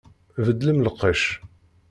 Beddlem 0.45 0.79
lqecc! 0.85 1.23